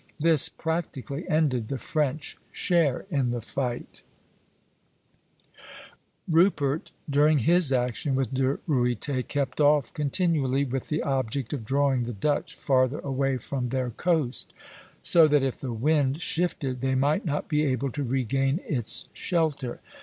This 0.19 0.49
practically 0.49 1.29
ended 1.29 1.67
the 1.67 1.77
French 1.77 2.35
share 2.51 3.05
in 3.11 3.29
the 3.29 3.39
fight. 3.39 4.01
[Illustration: 6.25 6.25
Pl. 6.31 6.39
IV. 6.39 6.55
TEXEL. 6.55 6.57
Aug. 6.57 6.57
21, 6.57 6.57
1673.] 6.57 6.65
Rupert, 6.65 6.91
during 7.07 7.39
his 7.39 7.71
action 7.71 8.15
with 8.15 8.33
De 8.33 8.57
Ruyter, 8.65 9.21
kept 9.21 9.61
off 9.61 9.93
continually, 9.93 10.65
with 10.65 10.87
the 10.89 11.03
object 11.03 11.53
of 11.53 11.63
drawing 11.63 12.05
the 12.05 12.13
Dutch 12.13 12.55
farther 12.55 12.97
away 13.01 13.37
from 13.37 13.67
their 13.67 13.91
coast, 13.91 14.53
so 15.03 15.27
that 15.27 15.43
if 15.43 15.59
the 15.61 15.71
wind 15.71 16.19
shifted 16.19 16.81
they 16.81 16.95
might 16.95 17.23
not 17.25 17.47
be 17.47 17.61
able 17.63 17.91
to 17.91 18.01
regain 18.01 18.59
its 18.65 19.07
shelter. 19.13 19.81